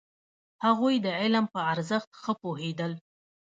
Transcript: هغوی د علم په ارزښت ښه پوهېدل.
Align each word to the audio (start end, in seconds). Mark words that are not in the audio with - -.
هغوی 0.65 0.95
د 1.05 1.07
علم 1.21 1.45
په 1.53 1.59
ارزښت 1.73 2.09
ښه 2.21 2.33
پوهېدل. 2.41 2.91